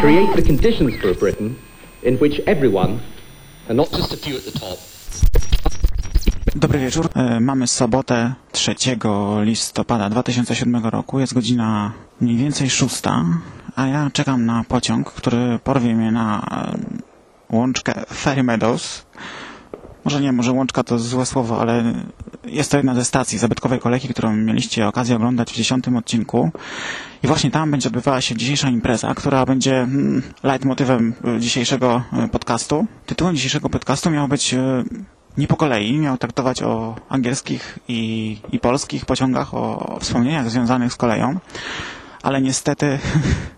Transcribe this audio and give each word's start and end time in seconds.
create 0.00 0.36
the 0.36 0.42
conditions 0.42 0.94
for 1.00 1.14
Britain 1.14 1.54
in 2.02 2.18
which 2.18 2.40
everyone, 2.46 3.00
and 3.68 3.76
not 3.76 3.90
just 3.92 4.12
a 4.12 4.16
few 4.16 4.36
at 4.36 4.44
the 4.44 4.52
top, 4.60 4.78
Dobry 6.56 6.78
wieczór. 6.78 7.08
E, 7.14 7.40
Mamy 7.40 7.66
sobotę 7.66 8.34
3 8.52 8.74
listopada 9.44 10.10
2007 10.10 10.86
roku. 10.86 11.20
Jest 11.20 11.34
godzina 11.34 11.92
mniej 12.20 12.36
więcej 12.36 12.70
szósta, 12.70 13.24
a 13.76 13.86
ja 13.86 14.10
czekam 14.12 14.46
na 14.46 14.64
pociąg, 14.68 15.12
który 15.12 15.58
porwie 15.64 15.94
mnie 15.94 16.12
na 16.12 16.46
e, 17.50 17.56
łączkę 17.56 17.92
Ferry 18.14 18.42
Meadows. 18.42 19.05
Może 20.06 20.20
nie, 20.20 20.32
może 20.32 20.52
łączka 20.52 20.82
to 20.84 20.98
złe 20.98 21.26
słowo, 21.26 21.60
ale 21.60 21.92
jest 22.44 22.70
to 22.70 22.76
jedna 22.76 22.94
ze 22.94 23.04
stacji 23.04 23.38
zabytkowej 23.38 23.78
kolejki, 23.78 24.08
którą 24.08 24.36
mieliście 24.36 24.88
okazję 24.88 25.16
oglądać 25.16 25.52
w 25.52 25.56
dziesiątym 25.56 25.96
odcinku. 25.96 26.50
I 27.22 27.26
właśnie 27.26 27.50
tam 27.50 27.70
będzie 27.70 27.88
odbywała 27.88 28.20
się 28.20 28.36
dzisiejsza 28.36 28.68
impreza, 28.68 29.14
która 29.14 29.46
będzie 29.46 29.76
mm, 29.80 30.22
leitmotywem 30.42 31.14
e, 31.36 31.40
dzisiejszego 31.40 32.02
e, 32.12 32.28
podcastu. 32.28 32.86
Tytułem 33.06 33.36
dzisiejszego 33.36 33.68
podcastu 33.68 34.10
miał 34.10 34.28
być 34.28 34.54
e, 34.54 34.84
nie 35.38 35.46
po 35.46 35.56
kolei, 35.56 35.98
miał 35.98 36.18
traktować 36.18 36.62
o 36.62 36.94
angielskich 37.08 37.78
i, 37.88 38.36
i 38.52 38.58
polskich 38.60 39.06
pociągach, 39.06 39.54
o 39.54 39.98
wspomnieniach 40.00 40.50
związanych 40.50 40.92
z 40.92 40.96
koleją, 40.96 41.38
ale 42.22 42.42
niestety 42.42 42.98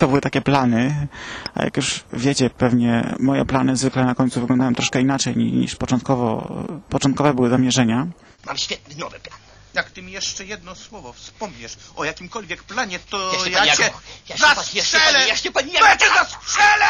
to 0.00 0.08
były 0.08 0.20
takie 0.20 0.40
plany, 0.40 1.06
a 1.54 1.64
jak 1.64 1.76
już 1.76 2.04
wiecie, 2.12 2.50
pewnie 2.50 3.14
moje 3.18 3.44
plany 3.44 3.76
zwykle 3.76 4.04
na 4.04 4.14
końcu 4.14 4.40
wyglądają 4.40 4.74
troszkę 4.74 5.00
inaczej 5.00 5.36
ni- 5.36 5.52
niż 5.52 5.76
początkowo, 5.76 6.52
początkowe 6.88 7.34
były 7.34 7.50
zamierzenia. 7.50 8.06
Mam 8.46 8.56
świetny 8.56 8.94
nowy 8.96 9.20
plan. 9.20 9.38
Jak 9.74 9.90
ty 9.90 10.02
mi 10.02 10.12
jeszcze 10.12 10.44
jedno 10.44 10.74
słowo 10.74 11.12
wspomniesz 11.12 11.76
o 11.96 12.04
jakimkolwiek 12.04 12.62
planie, 12.62 12.98
to 13.10 13.32
Jeszcze 13.32 13.50
ja 13.50 13.62
cię 13.76 13.82
Jago, 13.82 13.98
jeszcze 14.28 14.46
pan- 14.46 14.64
jeszcze 14.74 14.98
zastrzelę! 14.98 15.18
pan- 15.18 15.28
jeszcze 15.28 15.50
pan 15.52 15.64
Jago- 15.66 15.84
ja 15.86 15.96
cię 15.96 16.06
zastrzelę! 16.18 16.86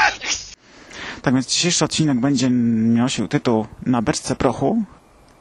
Tak 1.23 1.35
więc 1.35 1.47
dzisiejszy 1.47 1.85
odcinek 1.85 2.21
będzie 2.21 2.51
nosił 2.51 3.29
tytuł 3.29 3.67
Na 3.87 4.03
beczce 4.03 4.37
prochu 4.37 4.83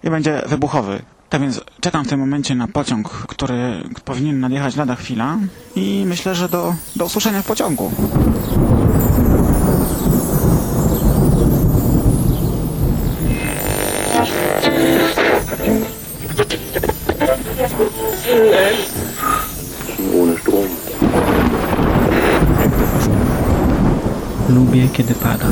i 0.03 0.09
będzie 0.09 0.41
wybuchowy. 0.45 1.01
Tak 1.29 1.41
więc 1.41 1.61
czekam 1.81 2.05
w 2.05 2.07
tym 2.07 2.19
momencie 2.19 2.55
na 2.55 2.67
pociąg, 2.67 3.09
który 3.09 3.83
powinien 4.05 4.39
nadjechać 4.39 4.75
lada 4.75 4.95
chwila 4.95 5.37
i 5.75 6.03
myślę, 6.07 6.35
że 6.35 6.49
do, 6.49 6.75
do 6.95 7.05
usłyszenia 7.05 7.41
w 7.41 7.45
pociągu. 7.45 7.91
Lubię, 24.49 24.89
kiedy 24.93 25.13
pada. 25.13 25.45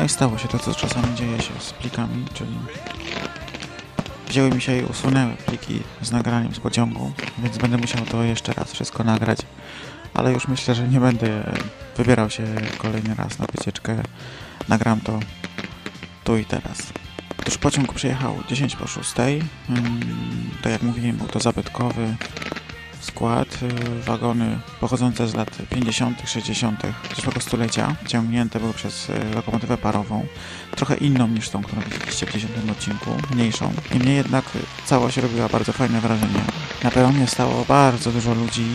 No 0.00 0.06
i 0.06 0.08
stało 0.08 0.38
się 0.38 0.48
to, 0.48 0.58
co 0.58 0.74
czasami 0.74 1.14
dzieje 1.14 1.42
się 1.42 1.52
z 1.58 1.72
plikami, 1.72 2.24
czyli 2.34 2.58
wzięły 4.28 4.50
mi 4.50 4.60
się 4.60 4.78
i 4.78 4.82
usunęły 4.82 5.32
pliki 5.46 5.82
z 6.02 6.12
nagraniem 6.12 6.54
z 6.54 6.60
pociągu, 6.60 7.12
więc 7.38 7.58
będę 7.58 7.76
musiał 7.76 8.06
to 8.06 8.22
jeszcze 8.22 8.52
raz 8.52 8.72
wszystko 8.72 9.04
nagrać, 9.04 9.38
ale 10.14 10.32
już 10.32 10.48
myślę, 10.48 10.74
że 10.74 10.88
nie 10.88 11.00
będę 11.00 11.56
wybierał 11.96 12.30
się 12.30 12.44
kolejny 12.78 13.14
raz 13.14 13.38
na 13.38 13.46
wycieczkę. 13.46 14.02
Nagram 14.68 15.00
to 15.00 15.20
tu 16.24 16.36
i 16.36 16.44
teraz. 16.44 16.92
Otóż 17.40 17.58
pociąg 17.58 17.94
przyjechał 17.94 18.36
10 18.48 18.76
po 18.76 18.86
6. 18.86 19.12
Mm, 19.18 20.00
Tak 20.62 20.72
jak 20.72 20.82
mówiłem, 20.82 21.16
był 21.16 21.28
to 21.28 21.40
zabytkowy 21.40 22.16
skład, 23.00 23.58
y, 23.62 24.02
wagony 24.02 24.58
pochodzące 24.80 25.28
z 25.28 25.34
lat 25.34 25.58
50., 25.70 26.22
60. 26.26 26.82
zeszłego 27.16 27.40
stulecia, 27.40 27.96
ciągnięte 28.06 28.60
były 28.60 28.72
przez 28.72 29.10
y, 29.10 29.12
lokomotywę 29.34 29.76
parową, 29.76 30.26
trochę 30.76 30.96
inną 30.96 31.28
niż 31.28 31.48
tą, 31.48 31.62
którą 31.62 31.82
widzieliście 31.82 32.26
w 32.26 32.32
10 32.32 32.52
odcinku, 32.70 33.10
mniejszą. 33.34 33.72
Niemniej 33.94 34.16
jednak 34.16 34.44
y, 34.56 34.58
całość 34.86 35.16
robiła 35.16 35.48
bardzo 35.48 35.72
fajne 35.72 36.00
wrażenie. 36.00 36.40
Na 36.84 36.90
peronie 36.90 37.26
stało 37.26 37.64
bardzo 37.68 38.12
dużo 38.12 38.34
ludzi, 38.34 38.66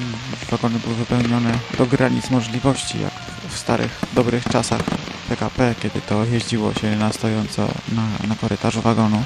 wagony 0.52 0.80
były 0.80 0.96
wypełnione 0.96 1.52
do 1.78 1.86
granic 1.86 2.30
możliwości, 2.32 3.02
jak 3.02 3.14
w 3.50 3.58
starych, 3.58 4.02
dobrych 4.14 4.44
czasach 4.44 4.82
PKP, 5.30 5.76
kiedy 5.82 6.02
to 6.02 6.26
jeździło 6.26 6.74
się 6.74 6.96
na 6.96 7.14
stojąco 7.14 7.68
na, 7.92 8.28
na 8.28 8.36
korytarzu 8.36 8.82
wagonu. 8.82 9.24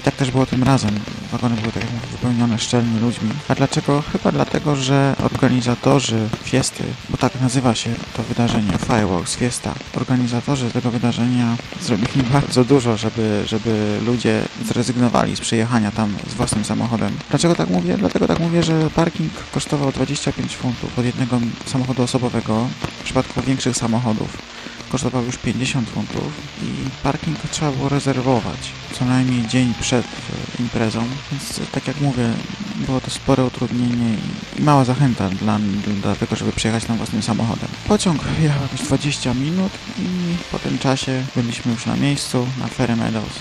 I 0.00 0.02
tak 0.02 0.14
też 0.14 0.30
było 0.30 0.46
tym 0.46 0.62
razem. 0.62 1.00
Wagony 1.32 1.56
były, 1.56 1.72
tak 1.72 1.82
jak 1.82 1.92
mówię, 1.92 2.06
wypełnione 2.12 2.58
szczelnie 2.58 3.00
ludźmi. 3.00 3.30
A 3.48 3.54
dlaczego? 3.54 4.02
Chyba 4.12 4.32
dlatego, 4.32 4.76
że 4.76 5.16
organizatorzy 5.24 6.28
fiesty, 6.42 6.84
bo 7.10 7.16
tak 7.16 7.40
nazywa 7.40 7.74
się 7.74 7.90
to 8.16 8.22
wydarzenie, 8.22 8.72
Fireworks 8.86 9.36
Fiesta, 9.36 9.74
organizatorzy 9.96 10.70
tego 10.70 10.90
wydarzenia 10.90 11.56
zrobili 11.80 12.22
bardzo 12.32 12.64
dużo, 12.64 12.96
żeby, 12.96 13.42
żeby 13.46 13.98
ludzie 14.06 14.42
zrezygnowali 14.66 15.36
z 15.36 15.40
przyjechania 15.40 15.90
tam 15.90 16.14
z 16.30 16.34
własnym 16.34 16.64
samochodem. 16.64 17.16
Dlaczego 17.30 17.54
tak 17.54 17.70
mówię? 17.70 17.96
Dlatego 17.98 18.26
tak 18.26 18.40
mówię, 18.40 18.62
że 18.62 18.90
parking 18.90 19.32
kosztował 19.54 19.92
25 19.92 20.56
funtów 20.56 20.98
od 20.98 21.04
jednego 21.04 21.40
samochodu 21.66 22.02
osobowego 22.02 22.68
w 23.00 23.04
przypadku 23.04 23.42
większych 23.42 23.76
samochodów 23.76 24.38
kosztował 24.88 25.24
już 25.24 25.36
50 25.36 25.88
funtów 25.90 26.32
i 26.62 26.90
parking 27.02 27.38
trzeba 27.50 27.72
było 27.72 27.88
rezerwować 27.88 28.58
co 28.98 29.04
najmniej 29.04 29.46
dzień 29.48 29.74
przed 29.80 30.06
e, 30.06 30.62
imprezą, 30.62 31.04
więc 31.32 31.58
e, 31.58 31.62
tak 31.72 31.86
jak 31.88 32.00
mówię, 32.00 32.32
było 32.76 33.00
to 33.00 33.10
spore 33.10 33.44
utrudnienie 33.44 34.14
i- 34.58 34.62
mała 34.62 34.84
zachęta 34.84 35.28
dla, 35.30 35.58
dla 36.02 36.14
tego, 36.16 36.36
żeby 36.36 36.52
przyjechać 36.52 36.84
tam 36.84 36.96
własnym 36.96 37.22
samochodem. 37.22 37.68
Pociąg 37.88 38.22
jechał 38.42 38.62
jakieś 38.62 38.80
20 38.82 39.34
minut 39.34 39.72
i 39.98 40.04
po 40.52 40.58
tym 40.58 40.78
czasie 40.78 41.24
byliśmy 41.36 41.72
już 41.72 41.86
na 41.86 41.96
miejscu, 41.96 42.46
na 42.58 42.66
Ferry 42.66 42.96
Meadows, 42.96 43.32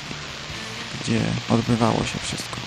gdzie 1.03 1.21
odbywało 1.49 1.97
się 1.99 2.19
wszystko. 2.23 2.57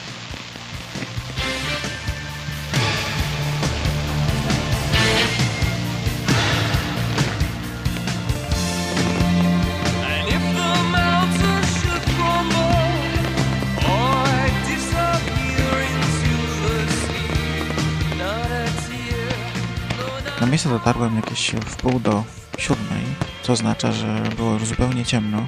Miejsce 20.51 20.69
dotarłem 20.69 21.17
jakieś 21.17 21.51
w 21.51 21.77
pół 21.77 22.01
do 22.01 22.25
siódmej, 22.59 23.03
co 23.43 23.53
oznacza, 23.53 23.93
że 23.93 24.23
było 24.37 24.53
już 24.53 24.65
zupełnie 24.65 25.05
ciemno, 25.05 25.47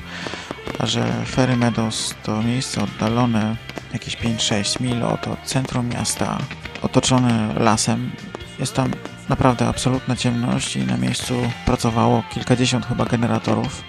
a 0.79 0.87
że 0.87 1.25
Ferry 1.27 1.57
Meadows 1.57 2.15
to 2.23 2.43
miejsce 2.43 2.83
oddalone 2.83 3.57
jakieś 3.93 4.17
5-6 4.17 4.81
mil 4.81 5.03
od, 5.03 5.27
centrum 5.45 5.89
miasta, 5.89 6.39
otoczone 6.83 7.55
lasem. 7.59 8.11
Jest 8.59 8.75
tam 8.75 8.91
naprawdę 9.29 9.69
absolutna 9.69 10.17
ciemność 10.17 10.77
i 10.77 10.87
na 10.87 10.97
miejscu 10.97 11.35
pracowało 11.67 12.23
kilkadziesiąt 12.35 12.87
chyba 12.87 13.05
generatorów, 13.05 13.85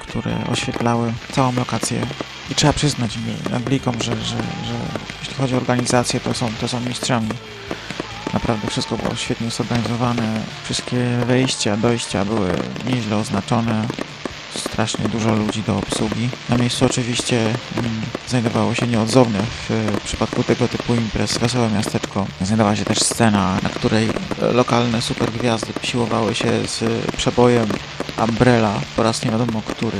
które 0.00 0.46
oświetlały 0.52 1.12
całą 1.32 1.52
lokację. 1.52 2.06
I 2.50 2.54
trzeba 2.54 2.72
przyznać 2.72 3.18
Anglikom, 3.54 3.94
że, 4.02 4.16
że, 4.16 4.36
że 4.36 4.74
jeśli 5.20 5.34
chodzi 5.34 5.54
o 5.54 5.56
organizację, 5.56 6.20
to 6.20 6.34
są, 6.34 6.50
to 6.60 6.68
są 6.68 6.80
mistrzami. 6.80 7.28
Naprawdę 8.32 8.68
wszystko 8.68 8.96
było 8.96 9.14
świetnie 9.16 9.50
zorganizowane. 9.50 10.42
Wszystkie 10.64 10.96
wejścia, 11.26 11.76
dojścia 11.76 12.24
były 12.24 12.52
nieźle 12.86 13.16
oznaczone. 13.16 13.86
Strasznie 14.56 15.08
dużo 15.08 15.34
ludzi 15.34 15.62
do 15.62 15.76
obsługi. 15.76 16.28
Na 16.48 16.56
miejscu 16.56 16.86
oczywiście 16.86 17.40
mm, 17.76 18.00
znajdowało 18.28 18.74
się 18.74 18.86
nieodzowne 18.86 19.38
w, 19.68 19.98
przypadku 20.04 20.44
tego 20.44 20.68
typu 20.68 20.94
imprez 20.94 21.38
wesołe 21.38 21.70
miasteczko. 21.70 22.26
Znajdowała 22.40 22.76
się 22.76 22.84
też 22.84 22.98
scena, 22.98 23.58
na 23.62 23.68
której 23.68 24.08
lokalne 24.52 25.02
supergwiazdy 25.02 25.72
siłowały 25.82 26.34
się 26.34 26.48
z 26.66 27.06
przebojem 27.16 27.68
Umbrella 28.28 28.80
po 28.96 29.02
raz 29.02 29.24
nie 29.24 29.30
wiadomo 29.30 29.62
który. 29.62 29.98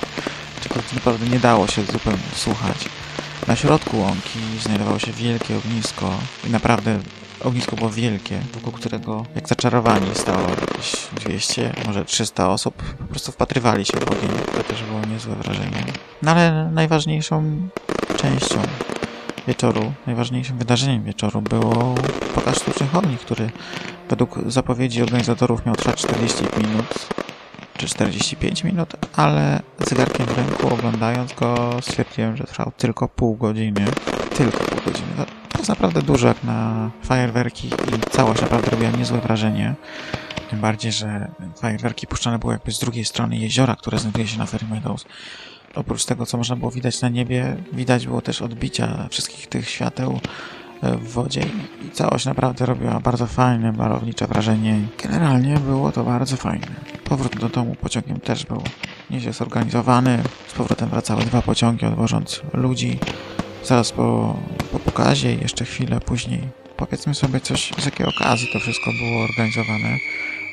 Czego 0.62 0.80
naprawdę 0.94 1.26
nie 1.26 1.38
dało 1.38 1.66
się 1.66 1.84
zupełnie 1.84 2.18
słuchać. 2.34 2.88
Na 3.46 3.56
środku 3.56 3.98
łąki 3.98 4.38
znajdowało 4.62 4.98
się 4.98 5.12
wielkie 5.12 5.56
ognisko 5.56 6.18
i 6.46 6.50
naprawdę 6.50 6.98
ognisko 7.44 7.76
było 7.76 7.90
wielkie, 7.90 8.40
wokół 8.54 8.72
którego 8.72 9.24
jak 9.34 9.48
zaczarowani 9.48 10.06
stało 10.14 10.48
jakieś 10.48 10.92
200, 11.14 11.72
może 11.86 12.04
300 12.04 12.50
osób. 12.50 12.82
Po 12.98 13.04
prostu 13.04 13.32
wpatrywali 13.32 13.84
się 13.84 13.98
w 13.98 14.02
ogień. 14.02 14.30
To 14.56 14.62
też 14.62 14.82
było 14.82 15.00
niezłe 15.12 15.34
wrażenie. 15.34 15.84
No 16.22 16.30
ale 16.30 16.70
najważniejszą 16.72 17.68
częścią 18.16 18.62
wieczoru, 19.46 19.92
najważniejszym 20.06 20.58
wydarzeniem 20.58 21.04
wieczoru 21.04 21.42
było 21.42 21.94
pokaz 22.34 22.56
sztucznych 22.56 22.96
ogni, 22.96 23.16
który 23.16 23.50
według 24.08 24.38
zapowiedzi 24.46 25.02
organizatorów 25.02 25.66
miał 25.66 25.76
trwać 25.76 25.96
40 25.96 26.44
minut 26.58 27.08
czy 27.78 27.86
45 27.86 28.64
minut, 28.64 28.92
ale 29.16 29.60
zegarkiem 29.86 30.26
w 30.26 30.36
ręku 30.36 30.74
oglądając 30.74 31.32
go 31.32 31.70
stwierdziłem, 31.80 32.36
że 32.36 32.44
trwał 32.44 32.72
tylko 32.76 33.08
pół 33.08 33.36
godziny. 33.36 33.84
Tylko 34.36 34.58
pół 34.58 34.78
godziny. 34.84 35.37
To, 35.58 35.62
jest 35.62 35.68
naprawdę 35.68 36.02
dużo 36.02 36.28
jak 36.28 36.44
na 36.44 36.90
fajerwerki 37.02 37.68
i 37.68 38.10
całość 38.10 38.40
naprawdę 38.40 38.70
robiła 38.70 38.90
niezłe 38.90 39.20
wrażenie. 39.20 39.74
Tym 40.50 40.60
bardziej, 40.60 40.92
że 40.92 41.30
fajerwerki 41.60 42.06
puszczane 42.06 42.38
były 42.38 42.52
jakby 42.52 42.72
z 42.72 42.78
drugiej 42.78 43.04
strony 43.04 43.36
jeziora, 43.36 43.76
które 43.76 43.98
znajduje 43.98 44.26
się 44.26 44.38
na 44.38 44.46
Ferry 44.46 44.66
Meadows. 44.70 45.04
Oprócz 45.74 46.04
tego, 46.04 46.26
co 46.26 46.38
można 46.38 46.56
było 46.56 46.70
widać 46.70 47.00
na 47.00 47.08
niebie, 47.08 47.56
widać 47.72 48.06
było 48.06 48.20
też 48.20 48.42
odbicia 48.42 49.08
wszystkich 49.10 49.46
tych 49.46 49.70
świateł 49.70 50.20
e, 50.82 50.96
w 50.96 51.12
wodzie 51.12 51.42
i 51.86 51.90
całość 51.90 52.26
naprawdę 52.26 52.66
robiła 52.66 53.00
bardzo 53.00 53.26
fajne, 53.26 53.72
malownicze 53.72 54.26
wrażenie. 54.26 54.80
Generalnie 55.02 55.56
było 55.56 55.92
to 55.92 56.04
bardzo 56.04 56.36
fajne. 56.36 56.66
Powrót 57.04 57.36
do 57.36 57.48
domu 57.48 57.74
pociągiem 57.80 58.20
też 58.20 58.46
był 58.46 58.62
nieźle 59.10 59.32
zorganizowany. 59.32 60.22
Z 60.48 60.52
powrotem 60.52 60.88
wracały 60.88 61.22
dwa 61.22 61.42
pociągi, 61.42 61.86
odwożąc 61.86 62.42
ludzi. 62.52 62.98
Zaraz 63.68 63.92
po, 63.92 64.36
po 64.72 64.78
pokazie 64.78 65.34
i 65.34 65.40
jeszcze 65.40 65.64
chwilę 65.64 66.00
później. 66.00 66.40
Powiedzmy 66.76 67.14
sobie 67.14 67.40
coś, 67.40 67.72
z 67.78 67.84
jakiej 67.84 68.06
okazji 68.06 68.48
to 68.52 68.60
wszystko 68.60 68.90
było 68.92 69.24
organizowane. 69.24 69.98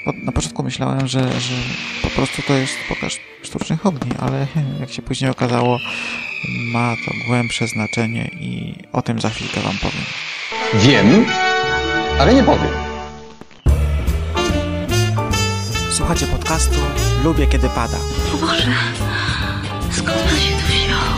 Bo 0.05 0.11
na 0.23 0.31
początku 0.31 0.63
myślałem, 0.63 1.07
że, 1.07 1.41
że 1.41 1.55
po 2.01 2.09
prostu 2.09 2.41
to 2.41 2.53
jest 2.53 2.73
pokaz 2.89 3.13
sztucznych 3.43 3.85
ogni, 3.85 4.11
ale 4.19 4.47
jak 4.81 4.91
się 4.91 5.01
później 5.01 5.31
okazało, 5.31 5.79
ma 6.73 6.95
to 7.05 7.11
głębsze 7.27 7.67
znaczenie 7.67 8.31
i 8.39 8.75
o 8.93 9.01
tym 9.01 9.21
za 9.21 9.29
chwilkę 9.29 9.61
wam 9.61 9.77
powiem. 9.77 10.05
Wiem, 10.73 11.25
ale 12.19 12.33
nie 12.33 12.43
powiem. 12.43 12.73
Słuchacie 15.91 16.27
podcastu 16.27 16.79
Lubię 17.23 17.47
Kiedy 17.47 17.69
Pada. 17.69 17.97
O 18.33 18.37
Boże, 18.37 18.71
skąd 19.91 20.17
pan 20.17 20.37
się 20.37 20.51
tu 20.51 20.67
wziął? 20.67 21.14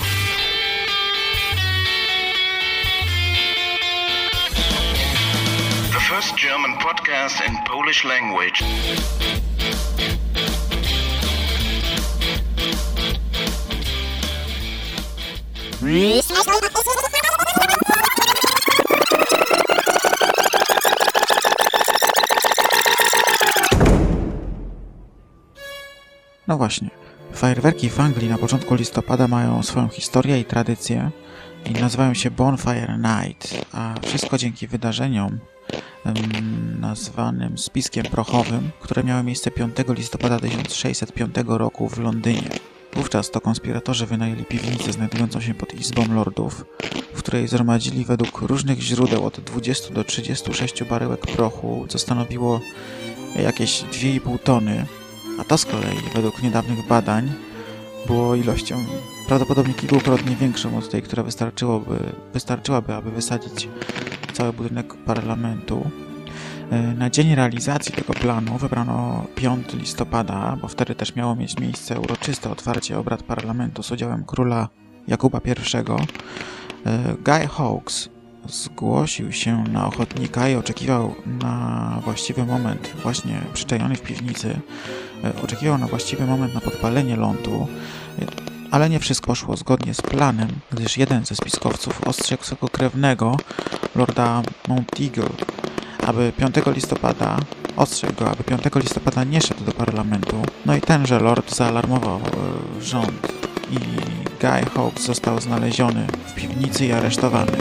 The 5.93 6.01
first 6.01 6.37
German 6.37 6.75
podcast 6.79 7.41
in 7.49 7.57
Polish 7.67 8.05
language. 8.05 8.63
No 26.49 26.57
właśnie. 26.57 26.91
Fajerwerki 27.33 27.91
w 27.91 28.00
Anglii 28.00 28.29
na 28.29 28.38
początku 28.38 28.75
listopada 28.75 29.29
mają 29.29 29.62
swoją 29.62 29.88
historię 29.88 30.41
i 30.41 30.45
tradycję 30.45 31.11
i 31.64 31.71
nazywają 31.73 32.14
się 32.14 32.31
Bonfire 32.31 32.99
Night, 32.99 33.67
a 33.73 33.95
wszystko 34.03 34.38
dzięki 34.38 34.67
wydarzeniom 34.67 35.38
nazwanym 36.81 37.59
spiskiem 37.59 38.05
prochowym, 38.05 38.71
które 38.81 39.05
miały 39.05 39.23
miejsce 39.23 39.50
5 39.50 39.76
listopada 39.88 40.38
1605 40.38 41.35
roku 41.47 41.88
w 41.88 41.99
Londynie. 41.99 42.74
Wówczas 42.97 43.31
to 43.31 43.41
konspiratorzy 43.41 44.07
wynajęli 44.07 44.45
piwnicę 44.45 44.93
znajdującą 44.93 45.41
się 45.41 45.55
pod 45.55 45.75
Izbą 45.75 46.15
Lordów, 46.15 46.65
w 47.15 47.19
której 47.19 47.49
zgromadzili 47.49 48.05
według 48.05 48.41
różnych 48.41 48.81
źródeł 48.81 49.27
od 49.27 49.41
20 49.41 49.95
do 49.95 50.05
36 50.05 50.85
baryłek 50.85 51.21
prochu, 51.21 51.87
co 51.89 51.99
stanowiło 51.99 52.61
jakieś 53.37 53.83
2,5 53.83 54.39
tony, 54.39 54.87
a 55.41 55.45
to 55.45 55.59
z 55.59 55.65
kolei, 55.65 55.99
według 56.15 56.43
niedawnych 56.43 56.89
badań, 56.89 57.33
było 58.07 58.35
ilością 58.35 58.85
prawdopodobnie 59.29 59.75
kilkukrotnie 59.75 60.37
większą 60.37 60.79
od 60.79 60.91
tej, 60.91 61.03
która 61.03 61.23
wystarczyłoby, 61.23 61.99
wystarczyłaby, 62.33 62.95
aby 62.95 63.11
wysadzić 63.11 63.69
cały 64.33 64.53
budynek 64.53 64.95
parlamentu. 64.95 65.91
E, 66.71 66.94
Na 66.94 67.11
dzień 67.11 67.35
realizacji 67.35 67.92
tego 67.94 68.12
planu 68.12 68.59
wybrano 68.59 69.26
5 69.35 69.73
listopada, 69.75 70.56
bo 70.62 70.68
wtedy 70.68 70.94
też 70.94 71.14
miało 71.16 71.37
mieć 71.37 71.59
miejsce 71.61 72.00
uroczyste 72.00 72.50
otwarcie 72.50 72.99
obrad 72.99 73.23
parlamentu 73.23 73.83
z 73.83 73.90
udziałem 73.90 74.25
króla 74.25 74.68
Jakuba 75.09 75.40
I. 75.44 75.50
E, 75.50 77.14
Guy 77.25 77.49
Hawkes 77.49 78.09
zgłosił 78.49 79.33
się 79.33 79.64
na 79.64 79.87
ochotnika 79.87 80.49
i 80.49 80.54
oczekiwał 80.54 81.14
na 81.26 82.00
właściwy 82.04 82.47
moment, 82.47 82.94
właśnie 83.02 83.40
przyczajony 83.52 83.97
w 83.97 84.02
piwnicy, 84.02 84.61
e, 85.25 85.42
oczekiwał 85.42 85.78
na 85.78 85.87
właściwy 85.87 86.26
moment 86.26 86.54
na 86.54 86.61
podpalenie 86.61 87.16
lądu, 87.16 87.66
ale 88.71 88.90
nie 88.90 89.00
wszystko 89.00 89.26
poszło 89.26 89.56
zgodnie 89.56 89.94
z 89.94 90.02
planem, 90.02 90.49
gdyż 90.73 90.99
jeden 90.99 91.25
ze 91.25 91.35
spiskowców 91.35 92.04
ostrzegł 92.04 92.44
swego 92.44 92.68
krewnego, 92.68 93.37
lorda 93.94 94.42
Monteagle, 94.68 95.28
aby 96.06 96.32
5 96.32 96.54
listopada 96.66 97.37
ostrzegł 97.76 98.14
go, 98.14 98.30
aby 98.30 98.44
5 98.44 98.62
listopada 98.75 99.25
nie 99.25 99.40
szedł 99.40 99.64
do 99.64 99.73
parlamentu. 99.73 100.42
No 100.66 100.76
i 100.76 100.80
tenże 100.80 101.18
lord 101.20 101.54
zaalarmował 101.54 102.16
e, 102.18 102.82
rząd 102.82 103.32
i 103.70 103.78
Guy 104.40 104.70
Hawkes 104.75 105.04
został 105.04 105.40
znaleziony 105.40 106.06
w 106.26 106.34
piwnicy 106.34 106.87
i 106.87 106.92
aresztowany. 106.92 107.52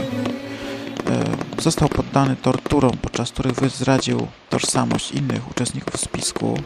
E, 1.10 1.44
Został 1.62 1.88
poddany 1.88 2.36
torturom, 2.36 2.92
podczas 3.02 3.32
których 3.32 3.52
wyzradził 3.52 4.26
tożsamość 4.50 5.12
innych 5.12 5.50
uczestników 5.50 6.00
spisku. 6.00 6.58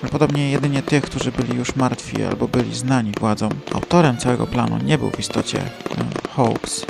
Prawdopodobnie 0.00 0.50
jedynie 0.50 0.82
tych, 0.82 1.04
którzy 1.04 1.32
byli 1.32 1.56
już 1.56 1.76
martwi 1.76 2.22
albo 2.22 2.48
byli 2.48 2.74
znani 2.74 3.12
władzom. 3.20 3.50
Autorem 3.74 4.16
całego 4.16 4.46
planu 4.46 4.78
nie 4.84 4.98
był 4.98 5.10
w 5.10 5.20
istocie 5.20 5.58
e, 5.58 6.28
Hawkes, 6.36 6.86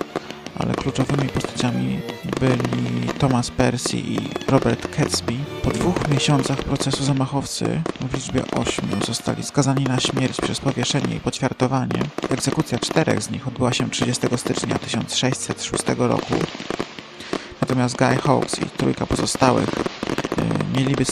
ale 0.59 0.75
kluczowymi 0.75 1.29
postaciami 1.29 2.01
byli 2.41 3.09
Thomas 3.19 3.51
Percy 3.51 3.97
i 3.97 4.19
Robert 4.49 4.97
Catsby. 4.97 5.33
Po 5.63 5.71
dwóch 5.71 6.09
miesiącach 6.09 6.59
procesu 6.59 7.05
zamachowcy 7.05 7.83
w 8.01 8.15
liczbie 8.15 8.43
ośmiu 8.51 9.07
zostali 9.07 9.43
skazani 9.43 9.85
na 9.85 10.01
śmierć 10.01 10.41
przez 10.41 10.61
powieszenie 10.61 11.17
i 11.17 11.21
poćwiartowanie. 11.21 12.03
Egzekucja 12.31 12.79
czterech 12.79 13.23
z 13.23 13.31
nich 13.31 13.49
odbyła 13.49 13.73
się 13.73 13.91
30 13.91 14.27
stycznia 14.37 14.79
1606 14.79 15.85
roku. 15.99 16.35
Natomiast 17.61 17.97
Guy 17.97 18.17
Hawkes 18.17 18.63
i 18.63 18.65
trójka 18.65 19.07
pozostałych 19.07 19.69
e, 19.69 20.79
mieli 20.79 20.95
być 20.95 21.09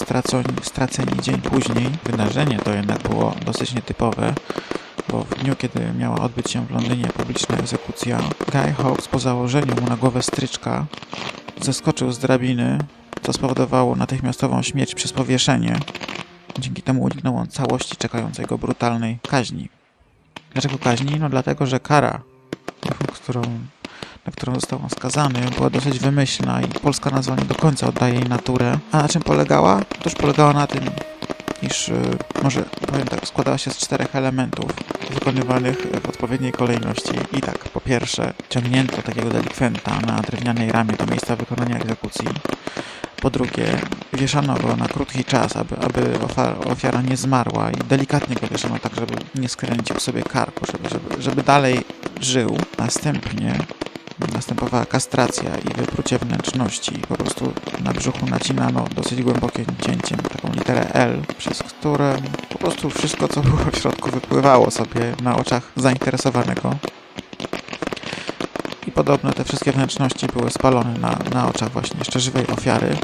straceni 0.62 1.20
dzień 1.23 1.40
później. 1.40 1.87
Wydarzenie 2.04 2.59
to 2.59 2.73
jednak 2.73 2.99
było 2.99 3.35
dosyć 3.47 3.75
nietypowe, 3.75 4.35
bo 5.12 5.25
w 5.25 5.35
dniu, 5.35 5.57
kiedy 5.57 5.81
miała 5.99 6.21
odbyć 6.21 6.50
się 6.50 6.67
w 6.67 6.71
Londynie 6.71 7.07
publiczna 7.07 7.57
egzekucja, 7.57 8.21
Guy 8.52 8.73
Hawkes 8.73 9.09
po 9.09 9.19
założeniu 9.19 9.75
mu 9.81 9.88
na 9.88 9.97
głowę 9.97 10.23
stryczka 10.23 10.87
zeskoczył 11.61 12.12
z 12.12 12.19
drabiny, 12.19 12.79
co 13.23 13.33
spowodowało 13.33 13.97
natychmiastową 13.97 14.62
śmierć 14.62 14.95
przez 14.95 15.12
powieszenie. 15.12 15.79
Dzięki 16.59 16.83
temu 16.83 17.02
uniknął 17.02 17.37
on 17.37 17.47
całości 17.47 17.97
czekającej 17.97 18.47
go 18.47 18.59
brutalnej 18.59 19.19
kaźni. 19.29 19.69
Dlaczego 20.52 20.79
kaźni? 20.79 21.17
No 21.21 21.29
dlatego, 21.29 21.67
że 21.67 21.81
kara, 21.81 22.21
którą, 23.12 23.43
na 24.26 24.33
którą 24.33 24.55
został 24.55 24.81
on 24.83 24.90
skazany, 24.90 25.40
była 25.57 25.71
dosyć 25.71 25.99
wymyślna 25.99 26.62
i 26.62 26.69
polska 26.69 27.11
nazwa 27.11 27.37
nie 27.37 27.45
do 27.45 27.55
końca 27.55 27.87
oddaje 27.87 28.14
jej 28.14 28.29
naturę. 28.29 28.79
A 28.93 29.02
na 29.02 29.09
czym 29.09 29.23
polegała? 29.23 29.81
Otóż 30.00 30.14
polegała 30.14 30.52
na 30.52 30.67
tym, 30.67 30.85
iż 31.62 31.88
y, 31.88 31.95
może 32.43 32.62
powiem 32.62 33.07
tak, 33.07 33.26
składała 33.26 33.59
się 33.59 33.71
z 33.71 33.76
czterech 33.76 34.17
elementów 34.17 34.71
wykonywanych 35.11 35.87
w 36.02 36.09
odpowiedniej 36.09 36.52
kolejności. 36.52 37.12
I 37.33 37.40
tak, 37.40 37.59
po 37.59 37.81
pierwsze, 37.81 38.33
ciągnięto 38.49 39.02
takiego 39.02 39.31
delikwenta 39.31 40.00
na 40.07 40.21
drewnianej 40.21 40.73
ramie 40.73 40.93
do 40.93 41.07
miejsca 41.07 41.37
wykonania 41.37 41.76
egzekucji. 41.76 42.29
Po 43.23 43.31
drugie, 43.31 43.79
wieszano 44.12 44.55
go 44.55 44.76
na 44.76 44.88
krótki 44.88 45.25
czas, 45.25 45.57
aby, 45.57 45.76
aby 45.76 46.19
ofiara 46.64 47.02
nie 47.02 47.17
zmarła 47.17 47.71
i 47.71 47.76
delikatnie 47.76 48.37
go 48.37 48.47
wieszano 48.47 48.79
tak, 48.79 48.95
żeby 48.95 49.14
nie 49.35 49.49
skręcił 49.49 50.00
sobie 50.00 50.23
karku, 50.23 50.67
żeby, 50.73 50.88
żeby, 50.88 51.23
żeby 51.23 51.43
dalej 51.43 51.81
żył. 52.21 52.57
Następnie 52.79 53.59
następowała 54.32 54.86
kastracja 54.86 55.50
i 55.56 55.74
wyprucie 55.74 56.18
wnętrzności. 56.18 56.92
Po 57.08 57.16
prostu 57.16 57.52
na 57.84 57.92
brzuchu 57.92 58.26
nacinano 58.26 58.84
dosyć 58.94 59.22
głębokim 59.22 59.64
cięciem 59.86 60.18
taką 60.18 60.52
literę 60.52 60.92
L, 60.92 61.22
przez 61.38 61.58
które 61.58 62.16
po 62.48 62.58
prostu 62.58 62.90
wszystko, 62.90 63.28
co 63.28 63.40
było 63.40 63.56
w 63.72 63.78
środku, 63.78 64.10
wypływało 64.10 64.70
sobie 64.70 65.14
na 65.22 65.36
oczach 65.36 65.72
zainteresowanego. 65.76 66.76
I 68.86 68.92
podobno 68.92 69.32
te 69.32 69.44
wszystkie 69.44 69.72
wnętrzności 69.72 70.26
były 70.26 70.50
spalone 70.50 70.98
na, 70.98 71.18
na 71.34 71.48
oczach 71.48 71.70
właśnie 71.72 71.98
jeszcze 71.98 72.20
żywej 72.20 72.46
ofiary. 72.46 72.96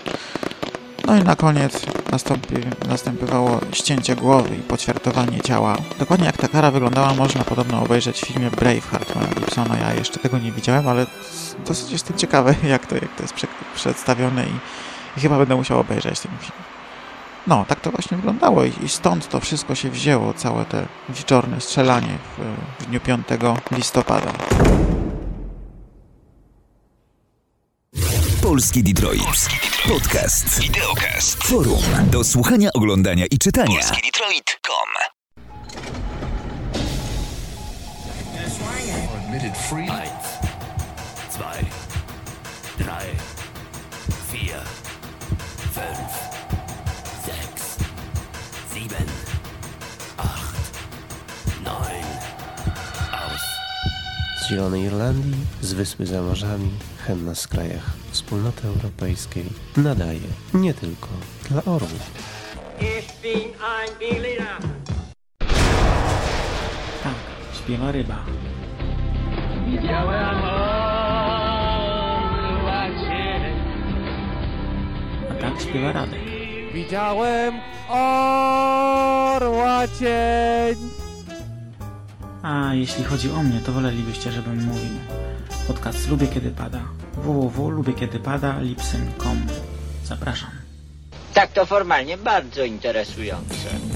No 1.07 1.17
i 1.17 1.23
na 1.25 1.37
koniec 1.37 1.87
nastąpi, 2.11 2.55
następowało 2.89 3.61
ścięcie 3.73 4.17
głowy 4.17 4.57
i 4.57 4.59
poćwiartowanie 4.59 5.41
ciała. 5.41 5.77
Dokładnie 5.99 6.27
jak 6.27 6.37
ta 6.37 6.49
kara 6.49 6.71
wyglądała 6.71 7.15
można 7.15 7.45
podobno 7.45 7.83
obejrzeć 7.83 8.21
w 8.21 8.27
filmie 8.27 8.51
Braveheart 8.51 9.17
Mela 9.17 9.29
Gibsona. 9.29 9.77
Ja 9.79 9.95
jeszcze 9.95 10.19
tego 10.19 10.39
nie 10.39 10.53
widziałem, 10.53 10.89
ale 10.89 11.07
dosyć 11.67 11.91
jestem 11.91 12.17
ciekawy 12.17 12.55
jak 12.69 12.87
to, 12.87 12.95
jak 12.95 13.17
to 13.17 13.23
jest 13.23 13.35
prze- 13.35 13.47
przedstawione 13.75 14.45
i, 14.45 14.53
i 15.17 15.21
chyba 15.21 15.39
będę 15.39 15.57
musiał 15.57 15.81
obejrzeć 15.81 16.21
ten 16.21 16.33
film. 16.41 16.53
No, 17.47 17.65
tak 17.69 17.81
to 17.81 17.91
właśnie 17.91 18.17
wyglądało 18.17 18.65
i, 18.65 18.73
i 18.83 18.89
stąd 18.89 19.29
to 19.29 19.41
wszystko 19.41 19.75
się 19.75 19.91
wzięło, 19.91 20.35
całe 20.35 20.65
te 20.65 20.87
wieczorne 21.09 21.61
strzelanie 21.61 22.19
w, 22.39 22.83
w 22.83 22.87
dniu 22.87 23.01
5 23.01 23.27
listopada. 23.73 24.33
Polski 28.43 28.83
Detroit. 28.83 29.76
Podcast. 29.89 30.61
Wideocast. 30.61 31.45
Forum. 31.45 31.83
Do 32.11 32.25
słuchania, 32.25 32.71
oglądania 32.75 33.27
i 33.31 33.39
czytania. 33.39 33.81
Free. 39.69 39.91
Eins, 39.91 40.27
zwei, 41.31 41.65
drei, 42.79 43.07
vier, 44.33 44.61
fünf, 45.75 46.13
sechs, 47.27 47.77
sieben, 48.75 49.07
acht, 50.17 50.71
neun. 51.65 52.07
Aus. 53.13 53.43
Z 54.43 54.49
Zielonej 54.49 54.83
Irlandii, 54.83 55.47
z 55.63 55.73
Wyspy 55.73 56.07
za 56.07 56.23
morzami, 56.23 56.71
hen 57.07 57.25
na 57.25 57.35
skrajach 57.35 58.06
Wspólnoty 58.27 58.69
Europejskiej 58.69 59.45
nadaje 59.77 60.21
nie 60.55 60.75
tylko 60.75 61.09
dla 61.51 61.65
orłów. 61.65 62.11
Tak, 67.03 67.15
śpiewa 67.55 67.93
ryba. 67.93 68.25
Widziałem 69.67 70.37
orła. 70.37 70.77
A 75.31 75.35
tak 75.41 75.61
śpiewa 75.61 75.93
Radek. 75.93 76.21
Widziałem 76.75 77.55
orła 77.89 79.83
cień. 79.99 80.77
A 82.43 82.75
jeśli 82.75 83.05
chodzi 83.05 83.31
o 83.31 83.43
mnie, 83.43 83.61
to 83.61 83.73
wolelibyście, 83.73 84.33
żebym 84.33 84.65
mówił. 84.65 84.99
Podcast 85.67 86.09
Lubię 86.09 86.27
Kiedy 86.27 86.51
Pada. 86.51 86.81
www.lubieKiedypada 87.17 88.61
lipsyn.com 88.61 89.47
Zapraszam. 90.05 90.51
Tak 91.35 91.53
to 91.53 91.67
formalnie 91.67 92.19
bardzo 92.19 92.65
interesujące. 92.65 93.96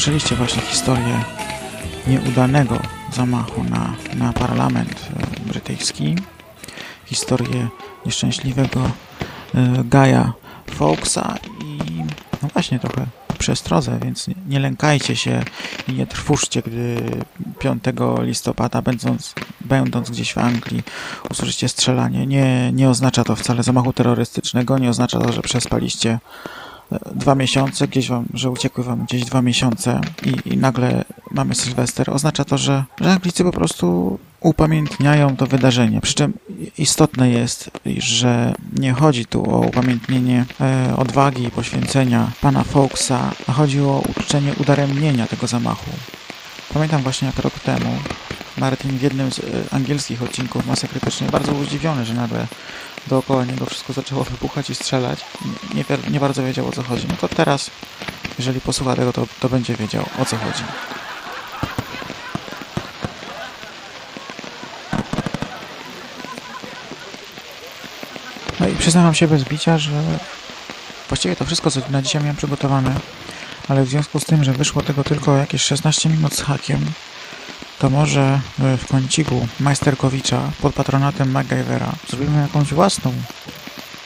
Usłyszeliście 0.00 0.36
właśnie 0.36 0.62
historię 0.62 1.24
nieudanego 2.06 2.78
zamachu 3.12 3.64
na, 3.64 3.94
na 4.14 4.32
parlament 4.32 5.08
e, 5.16 5.48
brytyjski, 5.48 6.16
historię 7.04 7.68
nieszczęśliwego 8.06 8.80
e, 9.54 9.84
Gaja 9.84 10.32
Fawkesa 10.70 11.34
i 11.64 12.04
no 12.42 12.48
właśnie 12.52 12.78
trochę 12.78 13.06
przestrodze, 13.38 13.98
więc 14.02 14.28
nie, 14.28 14.34
nie 14.48 14.60
lękajcie 14.60 15.16
się 15.16 15.42
i 15.88 15.92
nie 15.92 16.06
trwóżcie, 16.06 16.62
gdy 16.62 16.96
5 17.58 17.84
listopada, 18.20 18.82
będąc, 18.82 19.34
będąc 19.60 20.10
gdzieś 20.10 20.32
w 20.32 20.38
Anglii, 20.38 20.82
usłyszycie 21.30 21.68
strzelanie. 21.68 22.26
Nie, 22.26 22.72
nie 22.72 22.90
oznacza 22.90 23.24
to 23.24 23.36
wcale 23.36 23.62
zamachu 23.62 23.92
terrorystycznego, 23.92 24.78
nie 24.78 24.90
oznacza 24.90 25.18
to, 25.18 25.32
że 25.32 25.42
przespaliście 25.42 26.18
dwa 27.14 27.34
miesiące, 27.34 27.88
gdzieś 27.88 28.08
wam, 28.08 28.24
że 28.34 28.50
uciekły 28.50 28.84
wam 28.84 29.04
gdzieś 29.04 29.24
dwa 29.24 29.42
miesiące 29.42 30.00
i, 30.26 30.52
i 30.52 30.56
nagle 30.56 31.04
mamy 31.30 31.54
Sylwester. 31.54 32.10
Oznacza 32.10 32.44
to, 32.44 32.58
że, 32.58 32.84
że 33.00 33.12
Anglicy 33.12 33.44
po 33.44 33.52
prostu 33.52 34.18
upamiętniają 34.40 35.36
to 35.36 35.46
wydarzenie. 35.46 36.00
Przy 36.00 36.14
czym 36.14 36.32
istotne 36.78 37.30
jest, 37.30 37.70
że 37.98 38.54
nie 38.78 38.92
chodzi 38.92 39.26
tu 39.26 39.54
o 39.54 39.60
upamiętnienie 39.60 40.44
e, 40.60 40.96
odwagi 40.96 41.44
i 41.44 41.50
poświęcenia 41.50 42.30
pana 42.40 42.64
Fawkesa, 42.64 43.30
a 43.46 43.52
chodzi 43.52 43.80
o 43.80 44.02
uczczenie 44.16 44.54
udaremnienia 44.60 45.26
tego 45.26 45.46
zamachu. 45.46 45.90
Pamiętam 46.74 47.02
właśnie 47.02 47.26
jak 47.26 47.38
rok 47.38 47.60
temu 47.60 47.90
Martin 48.56 48.98
w 48.98 49.02
jednym 49.02 49.32
z 49.32 49.38
e, 49.38 49.42
angielskich 49.70 50.22
odcinków 50.22 50.66
Masy 50.66 50.88
Krytycznej 50.88 51.30
bardzo 51.30 51.52
był 51.52 51.64
zdziwiony, 51.64 52.04
że 52.04 52.14
nagle 52.14 52.46
dookoła 53.06 53.44
niego 53.44 53.66
wszystko 53.66 53.92
zaczęło 53.92 54.24
wybuchać 54.24 54.70
i 54.70 54.74
strzelać. 54.74 55.20
Nie, 55.74 55.84
nie 56.10 56.20
bardzo 56.20 56.42
wiedział 56.42 56.68
o 56.68 56.72
co 56.72 56.82
chodzi. 56.82 57.06
No 57.08 57.16
to 57.16 57.28
teraz, 57.28 57.70
jeżeli 58.38 58.60
posłucha 58.60 58.96
tego, 58.96 59.12
to, 59.12 59.26
to 59.40 59.48
będzie 59.48 59.74
wiedział 59.74 60.06
o 60.18 60.24
co 60.24 60.36
chodzi. 60.36 60.62
No 68.60 68.68
i 68.68 68.76
przyznam 68.76 69.14
się 69.14 69.28
bez 69.28 69.44
bicia, 69.44 69.78
że 69.78 70.02
właściwie 71.08 71.36
to 71.36 71.44
wszystko, 71.44 71.70
co 71.70 71.80
na 71.90 72.02
dzisiaj 72.02 72.22
miałem 72.22 72.36
przygotowane, 72.36 72.94
ale 73.68 73.84
w 73.84 73.88
związku 73.88 74.20
z 74.20 74.24
tym, 74.24 74.44
że 74.44 74.52
wyszło 74.52 74.82
tego 74.82 75.04
tylko 75.04 75.36
jakieś 75.36 75.62
16 75.62 76.08
minut 76.08 76.34
z 76.34 76.42
hakiem, 76.42 76.92
to 77.80 77.90
może 77.90 78.40
w 78.78 78.86
kąciku 78.86 79.46
Majsterkowicza 79.60 80.40
pod 80.62 80.74
patronatem 80.74 81.30
MacGyvera 81.30 81.92
zrobimy 82.08 82.40
jakąś 82.42 82.74
własną, 82.74 83.12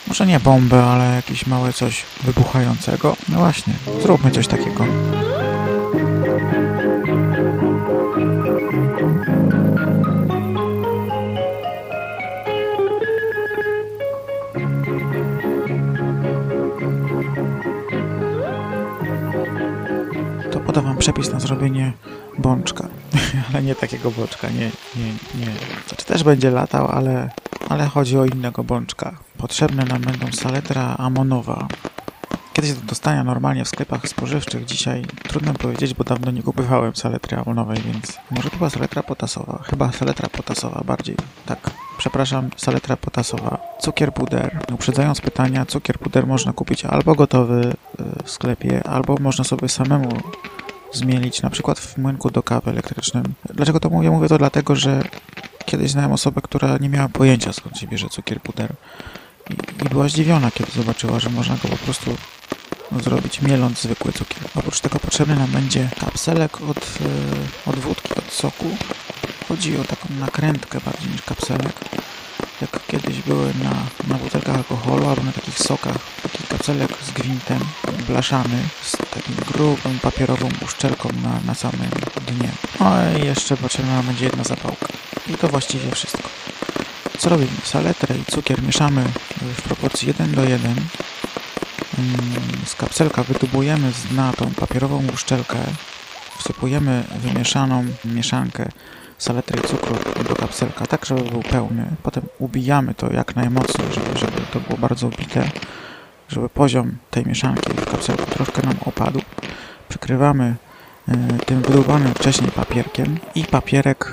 może 0.09 0.27
nie 0.27 0.41
bombę, 0.41 0.85
ale 0.85 1.15
jakieś 1.15 1.47
małe 1.47 1.73
coś 1.73 2.03
wybuchającego. 2.23 3.17
No 3.29 3.39
właśnie, 3.39 3.75
zróbmy 4.03 4.31
coś 4.31 4.47
takiego. 4.47 4.85
To 20.53 20.61
podam 20.61 20.85
wam 20.85 20.99
przepis 20.99 21.33
na 21.33 21.41
zrobienie 21.41 21.93
bączka. 22.45 22.89
ale 23.49 23.63
nie 23.63 23.75
takiego 23.75 24.11
bączka, 24.11 24.49
nie, 24.51 24.71
nie, 24.97 25.07
nie. 25.41 25.53
Znaczy 25.89 26.07
też 26.07 26.25
będzie 26.25 26.51
latał, 26.51 26.89
ale, 26.89 27.31
ale 27.69 27.87
chodzi 27.87 28.19
o 28.19 28.25
innego 28.25 28.65
bączka. 28.65 29.17
Potrzebne 29.39 29.85
nam 29.85 30.03
będą 30.03 30.33
saletra 30.33 30.97
amonowa. 30.99 31.69
Kiedyś 32.53 32.73
do 32.73 32.81
dostania 32.81 33.25
normalnie 33.25 33.65
w 33.65 33.69
sklepach 33.69 34.09
spożywczych, 34.09 34.65
dzisiaj 34.65 35.07
trudno 35.29 35.55
powiedzieć, 35.55 35.95
bo 35.95 36.05
dawno 36.05 36.31
nie 36.31 36.43
kupowałem 36.43 36.97
saletry 36.97 37.37
amonowej, 37.37 37.79
więc 37.81 38.19
może 38.31 38.51
to 38.51 38.57
była 38.57 38.71
saletra 38.71 39.03
potasowa. 39.03 39.63
Chyba 39.63 39.93
saletra 39.93 40.29
potasowa 40.29 40.83
bardziej. 40.87 41.17
Tak, 41.47 41.71
przepraszam, 41.99 42.51
saletra 42.57 42.97
potasowa. 42.97 43.59
Cukier 43.81 44.15
puder. 44.15 44.61
Uprzedzając 44.73 45.21
pytania, 45.21 45.67
cukier 45.67 45.99
puder 45.99 46.27
można 46.27 46.53
kupić 46.53 46.85
albo 46.85 47.15
gotowy 47.15 47.73
w 48.25 48.31
sklepie, 48.31 48.87
albo 48.87 49.17
można 49.21 49.45
sobie 49.45 49.69
samemu 49.69 50.09
zmielić, 50.97 51.43
na 51.43 51.51
przykład 51.51 51.81
w 51.81 51.99
młynku 51.99 52.31
do 52.31 52.43
kawy 52.43 52.71
elektrycznym. 52.71 53.35
Dlaczego 53.55 53.81
to 53.81 53.91
mówię? 53.91 54.11
Mówię 54.11 54.29
to 54.29 54.39
dlatego, 54.39 54.77
że 54.77 55.03
kiedyś 55.67 55.91
znałem 55.91 56.13
osobę, 56.13 56.41
która 56.41 56.79
nie 56.79 56.89
miała 56.89 57.09
pojęcia 57.09 57.53
skąd 57.53 57.79
się 57.79 57.87
bierze 57.87 58.09
cukier 58.09 58.41
puder. 58.41 58.73
I, 59.51 59.85
I 59.87 59.89
była 59.89 60.09
zdziwiona, 60.09 60.51
kiedy 60.51 60.73
zobaczyła, 60.73 61.21
że 61.21 61.31
można 61.31 61.57
go 61.57 61.69
po 61.69 61.77
prostu 61.77 62.17
zrobić 63.03 63.43
mieląc 63.43 63.81
zwykły 63.81 64.13
cukier. 64.13 64.43
Oprócz 64.55 64.81
tego 64.81 64.99
potrzebny 64.99 65.37
nam 65.37 65.51
będzie 65.51 65.89
kapselek 66.01 66.61
od, 66.61 67.01
yy, 67.01 67.73
od 67.73 67.79
wódki, 67.79 68.15
od 68.15 68.33
soku. 68.33 68.67
Chodzi 69.49 69.79
o 69.79 69.85
taką 69.85 70.09
nakrętkę 70.21 70.79
bardziej 70.85 71.13
niż 71.13 71.23
kapselek. 71.23 71.73
Jak 72.61 72.87
kiedyś 72.87 73.23
były 73.23 73.55
na, 73.65 73.73
na 74.09 74.23
butelkach 74.23 74.57
alkoholu 74.57 75.09
albo 75.09 75.23
na 75.23 75.33
takich 75.33 75.59
sokach, 75.59 75.97
taki 76.23 76.45
kapselek 76.45 76.91
z 77.07 77.11
gwintem 77.11 77.61
blaszany 78.09 78.63
z 78.83 78.97
takim 79.25 79.45
grubą 79.53 79.99
papierową 80.03 80.49
uszczelką 80.65 81.09
na, 81.23 81.41
na 81.47 81.55
samym 81.55 81.91
dnie. 82.27 82.49
No 82.81 83.19
i 83.19 83.27
jeszcze 83.27 83.57
potrzebna 83.57 84.03
będzie 84.03 84.25
jedna 84.25 84.45
zapałka. 84.45 84.87
I 85.27 85.35
to 85.35 85.49
właściwie 85.49 85.91
wszystko. 85.91 86.29
Co 87.19 87.31
robimy? 87.31 87.51
Saletrę 87.65 88.17
i 88.19 88.25
cukier 88.25 88.63
mieszamy 88.63 89.05
w 89.57 89.63
proporcji 89.63 90.09
1 90.09 90.33
do 90.33 90.45
1 90.45 90.75
z 92.67 92.75
kapselka 92.75 93.23
wydubujemy 93.23 93.93
z 93.93 94.05
dna 94.05 94.33
tą 94.33 94.51
papierową 94.51 95.03
uszczelkę, 95.15 95.59
wsypujemy 96.39 97.05
wymieszaną 97.17 97.85
mieszankę 98.05 98.69
saletry 99.19 99.61
i 99.61 99.69
cukru 99.69 99.97
do 100.29 100.37
kapselka, 100.37 100.87
tak 100.87 101.07
żeby 101.07 101.23
był 101.23 101.43
pełny. 101.43 101.87
Potem 102.03 102.25
ubijamy 102.39 102.95
to 102.95 103.13
jak 103.13 103.37
najmocniej, 103.37 103.89
żeby, 103.93 104.19
żeby 104.19 104.41
to 104.53 104.61
było 104.61 104.79
bardzo 104.79 105.07
ubite, 105.07 105.51
żeby 106.29 106.49
poziom 106.49 106.97
tej 107.11 107.27
mieszanki 107.27 107.73
w 107.73 107.91
kapselku 107.91 108.27
troszkę 108.31 108.63
nam 108.63 108.75
opadł. 108.87 109.21
Przykrywamy 109.89 110.55
y, 111.09 111.13
tym 111.47 111.63
wydubanym 111.63 112.15
wcześniej 112.15 112.51
papierkiem 112.51 113.19
i 113.35 113.45
papierek 113.45 114.13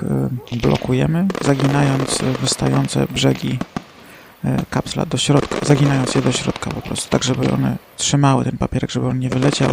y, 0.52 0.56
blokujemy, 0.56 1.26
zaginając 1.40 2.18
wystające 2.40 3.06
brzegi 3.06 3.58
kapsla 4.70 5.06
do 5.06 5.18
środka, 5.18 5.56
zaginając 5.66 6.14
je 6.14 6.22
do 6.22 6.32
środka 6.32 6.70
po 6.70 6.80
prostu, 6.80 7.10
tak 7.10 7.24
żeby 7.24 7.52
one 7.52 7.76
trzymały 7.96 8.44
ten 8.44 8.58
papierek, 8.58 8.90
żeby 8.90 9.06
on 9.06 9.18
nie 9.18 9.28
wyleciał, 9.28 9.70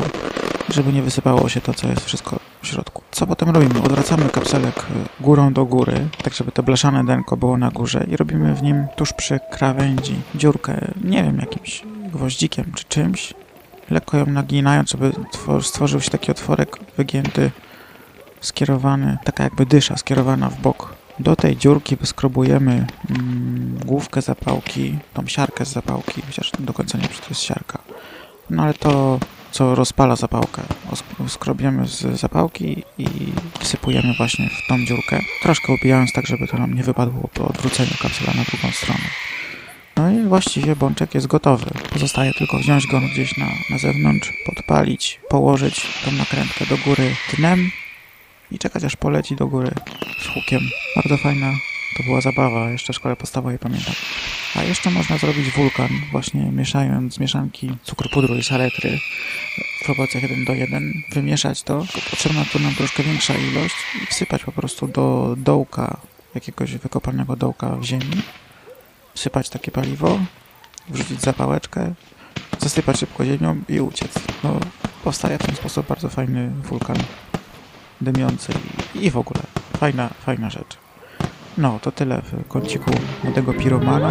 żeby 0.70 0.94
nie 0.94 1.02
wysypało 1.02 1.50
się 1.50 1.62
to, 1.62 1.74
co 1.74 1.88
jest 1.88 2.06
wszystko 2.06 2.40
w 2.62 2.68
środku. 2.68 3.02
Co 3.12 3.28
potem 3.28 3.50
robimy? 3.50 3.82
Odwracamy 3.82 4.30
kapselek 4.30 4.86
górą 5.20 5.54
do 5.54 5.66
góry, 5.66 6.08
tak 6.24 6.34
żeby 6.34 6.52
to 6.52 6.64
blaszane 6.64 7.06
denko 7.06 7.38
było 7.38 7.58
na 7.58 7.72
górze 7.72 8.06
i 8.12 8.18
robimy 8.18 8.56
w 8.56 8.62
nim 8.62 8.88
tuż 8.96 9.14
przy 9.14 9.40
krawędzi 9.52 10.16
dziurkę, 10.36 10.92
nie 11.04 11.24
wiem, 11.24 11.38
jakimś 11.38 11.84
gwoździkiem 12.14 12.72
czy 12.76 12.84
czymś, 12.84 13.34
lekko 13.90 14.18
ją 14.18 14.26
naginając, 14.26 14.90
żeby 14.90 15.12
stworzył 15.62 16.02
się 16.02 16.12
taki 16.12 16.32
otworek 16.32 16.78
wygięty, 16.98 17.52
skierowany, 18.42 19.18
taka 19.24 19.44
jakby 19.44 19.66
dysza 19.66 19.98
skierowana 19.98 20.50
w 20.50 20.62
bok 20.62 21.00
do 21.20 21.36
tej 21.36 21.58
dziurki 21.58 21.96
wyskrobujemy 21.96 22.88
mm, 23.10 23.80
główkę 23.86 24.22
zapałki, 24.22 25.00
tą 25.14 25.28
siarkę 25.28 25.66
z 25.66 25.72
zapałki, 25.72 26.22
chociaż 26.22 26.52
do 26.60 26.74
końca 26.74 26.98
nie 26.98 27.04
wiem, 27.04 27.14
czy 27.14 27.22
to 27.22 27.30
jest 27.30 27.42
siarka. 27.42 27.80
No 28.50 28.64
ale 28.64 28.74
to, 28.74 29.20
co 29.52 29.76
rozpala 29.76 30.16
zapałkę, 30.16 30.62
skrobiemy 31.28 31.88
z 31.88 32.02
zapałki 32.20 32.84
i 32.98 33.08
wsypujemy 33.60 34.14
właśnie 34.18 34.50
w 34.50 34.68
tą 34.68 34.86
dziurkę, 34.86 35.20
troszkę 35.42 35.74
ubijając 35.74 36.14
tak, 36.14 36.28
żeby 36.28 36.48
to 36.48 36.58
nam 36.58 36.74
nie 36.74 36.84
wypadło 36.84 37.30
po 37.34 37.48
odwróceniu 37.48 37.94
kapsula 38.02 38.34
na 38.34 38.44
drugą 38.44 38.72
stronę. 38.72 39.10
No 39.98 40.12
i 40.12 40.24
właściwie 40.24 40.76
bączek 40.76 41.16
jest 41.16 41.28
gotowy. 41.28 41.66
Pozostaje 41.94 42.34
tylko 42.34 42.58
wziąć 42.58 42.88
go 42.88 43.02
gdzieś 43.02 43.38
na, 43.38 43.46
na 43.70 43.78
zewnątrz, 43.78 44.34
podpalić, 44.46 45.20
położyć 45.30 45.88
tą 46.06 46.12
nakrętkę 46.12 46.66
do 46.66 46.78
góry 46.78 47.16
dnem 47.38 47.72
i 48.52 48.60
czekać 48.60 48.84
aż 48.84 48.96
poleci 48.96 49.36
do 49.36 49.48
góry 49.48 49.72
z 50.24 50.28
hukiem. 50.28 50.62
Bardzo 50.96 51.18
fajna 51.18 51.52
to 51.98 52.04
była 52.04 52.22
zabawa, 52.22 52.70
jeszcze 52.70 52.94
w 52.94 52.96
szkole 52.96 53.16
podstawowej 53.16 53.60
pamiętam. 53.60 53.94
A 54.56 54.64
jeszcze 54.64 54.92
można 54.92 55.18
zrobić 55.18 55.52
wulkan, 55.52 55.90
właśnie 56.12 56.42
mieszając 56.42 57.20
mieszanki 57.20 57.72
cukru 57.84 58.10
pudru 58.10 58.36
i 58.36 58.44
saletry 58.44 59.00
w 59.82 59.86
proporcjach 59.86 60.24
1 60.24 60.46
do 60.46 60.54
1, 60.54 60.94
wymieszać 61.14 61.64
to, 61.64 61.86
potrzebna 62.10 62.46
tu 62.46 62.60
nam 62.60 62.76
troszkę 62.76 63.04
większa 63.04 63.34
ilość 63.34 63.76
i 64.04 64.06
wsypać 64.06 64.44
po 64.44 64.52
prostu 64.52 64.88
do 64.88 65.36
dołka, 65.38 65.98
jakiegoś 66.36 66.76
wykopanego 66.76 67.36
dołka 67.36 67.76
w 67.76 67.84
ziemi, 67.84 68.22
wsypać 69.14 69.50
takie 69.50 69.72
paliwo, 69.72 70.20
wrzucić 70.90 71.22
zapałeczkę, 71.22 71.94
zasypać 72.60 73.00
szybko 73.00 73.26
ziemią 73.26 73.62
i 73.70 73.82
uciec. 73.82 74.14
No, 74.44 74.60
powstaje 75.04 75.38
w 75.38 75.46
ten 75.46 75.56
sposób 75.56 75.88
bardzo 75.88 76.10
fajny 76.10 76.50
wulkan 76.50 76.98
dymiący 78.02 78.54
i, 78.96 79.06
i 79.06 79.12
w 79.12 79.18
ogóle 79.18 79.42
fajna, 79.78 80.10
fajna 80.26 80.50
rzecz. 80.50 80.89
No, 81.60 81.80
to 81.80 81.92
tyle 81.92 82.22
w 82.22 82.48
kąciku 82.48 82.92
młodego 83.24 83.54
piromana. 83.54 84.10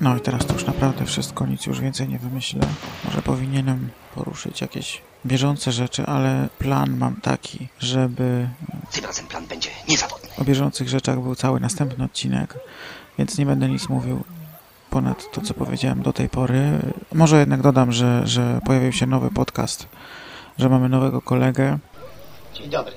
No 0.00 0.16
i 0.16 0.20
teraz 0.20 0.46
to 0.46 0.52
już 0.52 0.66
naprawdę 0.66 1.06
wszystko, 1.06 1.46
nic 1.46 1.66
już 1.66 1.80
więcej 1.80 2.08
nie 2.08 2.18
wymyślę. 2.18 2.60
Może 3.04 3.22
powinienem 3.22 3.90
poruszyć 4.14 4.60
jakieś 4.60 5.02
bieżące 5.26 5.72
rzeczy, 5.72 6.06
ale 6.06 6.48
plan 6.58 6.96
mam 6.98 7.16
taki, 7.16 7.68
żeby... 7.78 8.48
Tym 8.92 9.04
razem 9.04 9.26
plan 9.26 9.46
o 10.42 10.44
bieżących 10.44 10.88
rzeczach 10.88 11.20
był 11.20 11.34
cały 11.34 11.60
następny 11.60 12.04
odcinek, 12.04 12.58
więc 13.18 13.38
nie 13.38 13.46
będę 13.46 13.68
nic 13.68 13.88
mówił 13.88 14.24
ponad 14.90 15.30
to, 15.32 15.40
co 15.40 15.54
powiedziałem 15.54 16.02
do 16.02 16.12
tej 16.12 16.28
pory. 16.28 16.78
Może 17.12 17.38
jednak 17.38 17.62
dodam, 17.62 17.92
że, 17.92 18.26
że 18.26 18.60
pojawił 18.66 18.92
się 18.92 19.06
nowy 19.06 19.30
podcast, 19.30 19.86
że 20.58 20.68
mamy 20.68 20.88
nowego 20.88 21.20
kolegę. 21.20 21.78
Dzień 22.54 22.70
dobry. 22.70 22.92